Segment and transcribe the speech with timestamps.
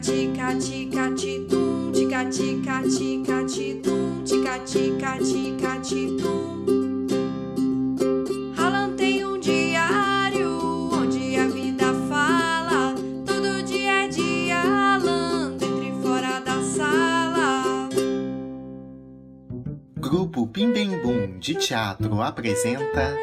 [0.00, 4.58] tica tica tica titum, tica tica tica titum, tica
[5.18, 6.28] tica tica.
[8.56, 12.94] Alan tem um diário onde a vida fala.
[13.24, 17.88] Todo dia é dia, Alan, dentro e fora da sala.
[19.98, 23.16] Grupo Bim Bem Bum de Teatro apresenta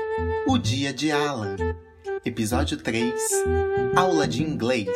[0.48, 1.56] O Dia de Alan.
[2.24, 3.14] Episódio 3
[3.96, 4.88] Aula de Inglês.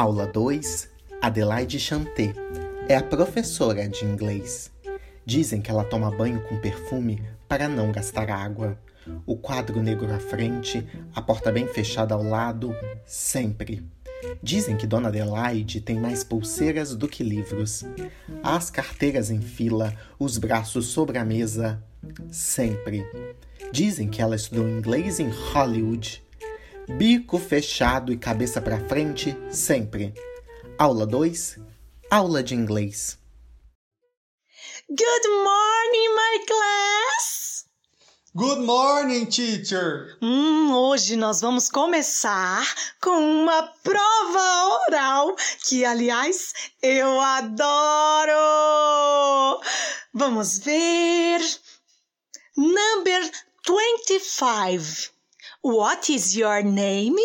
[0.00, 0.88] Aula 2
[1.20, 2.32] Adelaide Chanté
[2.88, 4.72] é a professora de inglês.
[5.26, 8.78] Dizem que ela toma banho com perfume para não gastar água.
[9.26, 13.86] O quadro negro à frente, a porta bem fechada ao lado, sempre.
[14.42, 17.84] Dizem que Dona Adelaide tem mais pulseiras do que livros.
[18.42, 21.78] As carteiras em fila, os braços sobre a mesa,
[22.30, 23.04] sempre.
[23.70, 26.22] Dizem que ela estudou inglês em Hollywood.
[26.96, 30.12] Bico fechado e cabeça para frente, sempre.
[30.78, 31.58] Aula 2
[32.10, 33.18] Aula de inglês.
[34.88, 37.64] Good morning, my class!
[38.34, 40.18] Good morning, teacher.
[40.20, 42.66] Hum, hoje nós vamos começar
[43.00, 48.30] com uma prova oral que, aliás, eu adoro!
[50.12, 51.40] Vamos ver.
[52.56, 53.30] Number
[53.66, 55.19] 25.
[55.62, 57.16] What is your name?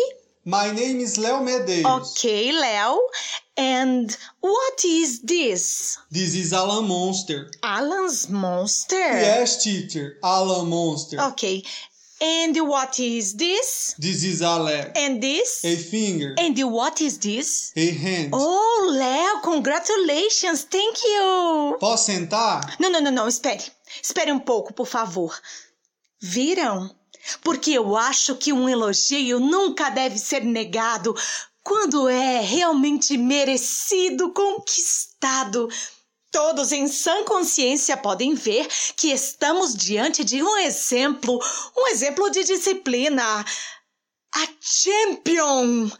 [0.44, 2.12] My name is Léo Medeiros.
[2.12, 2.98] Okay, Léo.
[3.56, 5.98] And what is this?
[6.10, 7.50] This is Alan Monster.
[7.62, 8.94] Alan's monster?
[8.94, 10.18] Yes, teacher.
[10.22, 11.18] Alan Monster.
[11.30, 11.62] Okay.
[12.20, 13.94] And what is this?
[13.98, 14.92] This is a leg.
[14.96, 15.64] And this?
[15.64, 16.34] A finger.
[16.38, 17.72] And what is this?
[17.74, 18.30] A hand.
[18.34, 20.64] Oh, Léo, congratulations.
[20.64, 21.76] Thank you.
[21.80, 22.76] Posso sentar?
[22.78, 23.64] Não, não, não, não, espere.
[24.02, 25.34] Espere um pouco, por favor.
[26.20, 26.94] Viram?
[27.42, 31.14] Porque eu acho que um elogio nunca deve ser negado
[31.62, 35.68] quando é realmente merecido, conquistado.
[36.30, 41.40] Todos em sã consciência podem ver que estamos diante de um exemplo,
[41.76, 43.44] um exemplo de disciplina.
[44.34, 45.90] A champion!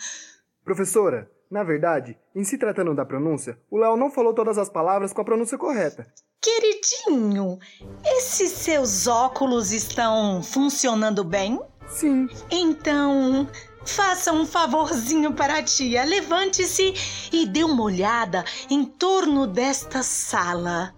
[0.63, 5.13] Professora, na verdade, em se tratando da pronúncia, o Léo não falou todas as palavras
[5.13, 6.07] com a pronúncia correta.
[6.41, 7.59] Queridinho,
[8.05, 11.61] esses seus óculos estão funcionando bem?
[11.89, 13.49] Sim, Então,
[13.85, 16.05] faça um favorzinho para a tia.
[16.05, 16.95] Levante-se
[17.33, 20.95] e dê uma olhada em torno desta sala.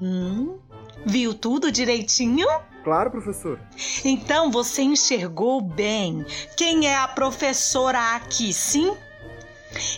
[0.00, 0.58] Hum?
[1.04, 2.46] Viu tudo direitinho?
[2.82, 3.58] claro, professor.
[4.04, 6.24] Então você enxergou bem
[6.56, 8.96] quem é a professora aqui, sim?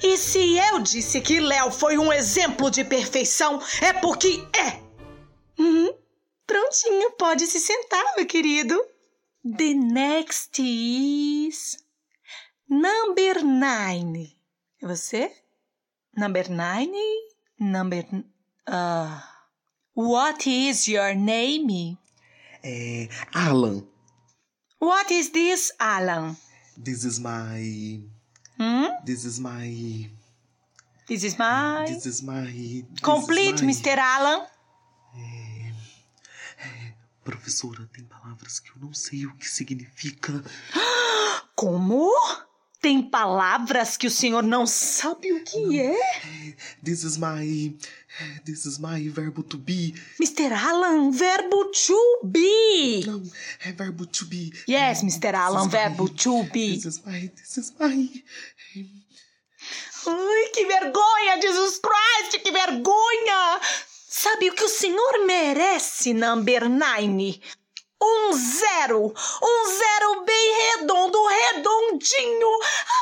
[0.02, 4.80] E se eu disse que Léo foi um exemplo de perfeição, é porque é!
[5.60, 5.92] Uhum.
[6.46, 8.80] Prontinho, pode se sentar, meu querido.
[9.56, 11.78] The next is.
[12.68, 14.36] Number nine.
[14.82, 15.32] É você?
[16.16, 16.98] Number nine?
[17.58, 18.04] Number.
[18.68, 19.20] Uh,
[19.94, 21.98] what is your name?
[22.62, 23.08] É.
[23.34, 23.86] Alan,
[24.80, 26.36] What is this, Alan?
[26.76, 28.00] this is my.
[28.58, 29.04] Hmm?
[29.04, 30.10] This is my.
[31.06, 31.84] This is my.
[31.86, 32.42] This is my.
[32.44, 33.96] this Complete, is my- Mr.
[33.98, 34.46] Alan.
[37.24, 40.42] Professora, tem palavras que eu não sei o que significa.
[41.54, 42.10] Como?
[42.80, 46.56] Tem palavras que o senhor não sabe o que é?
[46.88, 47.44] This is my.
[48.46, 49.94] This is my verbo to be.
[50.18, 50.50] Mr.
[50.50, 53.04] Alan, verbo to be.
[53.06, 53.22] Não,
[53.66, 54.54] é verbo to be.
[54.66, 55.34] Yes, Mr.
[55.34, 56.76] Alan, verbo my- to be.
[56.76, 57.30] This is my.
[57.36, 58.08] This is my.
[60.06, 63.60] Ai, que vergonha, Jesus Christ, que vergonha!
[64.08, 67.38] Sabe o que o senhor merece, number nine?
[68.00, 69.12] Um zero!
[69.42, 72.48] Um zero bem redondo, redondinho!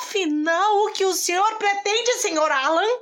[0.00, 2.98] Afinal, o que o senhor pretende, senhor Alan?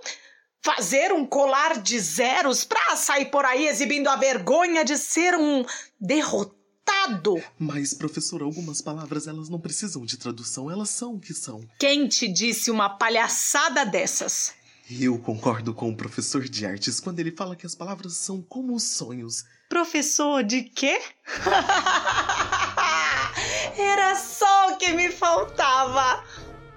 [0.65, 5.63] Fazer um colar de zeros pra sair por aí exibindo a vergonha de ser um
[6.01, 7.35] derrotado?
[7.59, 11.61] Mas, professora, algumas palavras elas não precisam de tradução, elas são o que são.
[11.79, 14.55] Quem te disse uma palhaçada dessas?
[14.91, 18.75] Eu concordo com o professor de artes quando ele fala que as palavras são como
[18.75, 19.45] os sonhos.
[19.69, 20.99] Professor de quê?
[23.77, 26.25] Era só o que me faltava.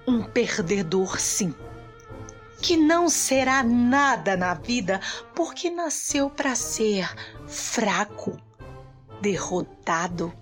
[0.06, 1.56] Um perdedor, sim.
[2.62, 5.00] Que não será nada na vida
[5.36, 7.09] porque nasceu para ser
[7.48, 8.38] fraco,
[9.21, 10.33] derrotado.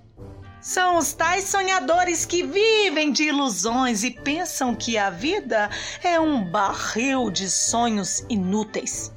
[0.62, 5.70] São os tais sonhadores que vivem de ilusões e pensam que a vida
[6.04, 9.14] é um barril de sonhos inúteis.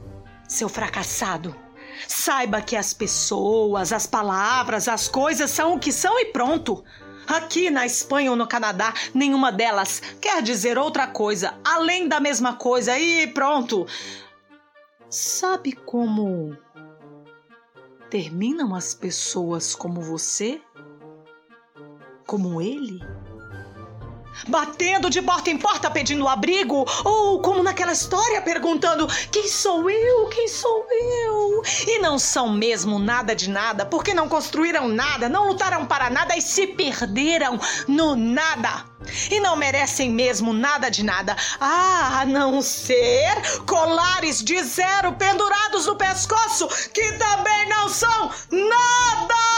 [0.46, 1.56] Seu fracassado,
[2.06, 6.84] saiba que as pessoas, as palavras, as coisas são o que são e pronto.
[7.28, 12.54] Aqui na Espanha ou no Canadá, nenhuma delas quer dizer outra coisa além da mesma
[12.54, 13.86] coisa e pronto.
[15.10, 16.56] Sabe como
[18.08, 20.58] terminam as pessoas como você?
[22.26, 22.98] Como ele?
[24.46, 30.26] Batendo de porta em porta pedindo abrigo, ou como naquela história perguntando: quem sou eu?
[30.28, 31.62] Quem sou eu?
[31.86, 36.36] E não são mesmo nada de nada, porque não construíram nada, não lutaram para nada
[36.36, 38.84] e se perderam no nada.
[39.30, 45.96] E não merecem mesmo nada de nada, a não ser colares de zero pendurados no
[45.96, 49.57] pescoço, que também não são nada!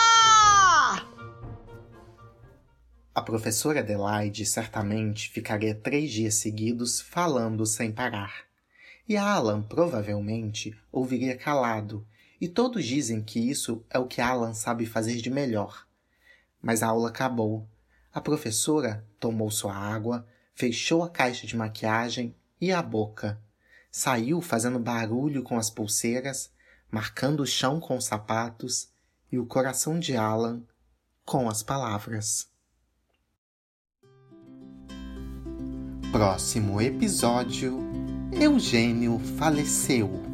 [3.21, 8.47] A professora Adelaide certamente ficaria três dias seguidos falando sem parar.
[9.07, 12.07] E Alan provavelmente ouviria calado,
[12.41, 15.87] e todos dizem que isso é o que Alan sabe fazer de melhor.
[16.63, 17.69] Mas a aula acabou.
[18.11, 23.39] A professora tomou sua água, fechou a caixa de maquiagem e a boca.
[23.91, 26.51] Saiu fazendo barulho com as pulseiras,
[26.91, 28.89] marcando o chão com os sapatos
[29.31, 30.63] e o coração de Alan
[31.27, 32.49] com as palavras.
[36.13, 37.79] Próximo episódio:
[38.33, 40.30] Eugênio faleceu.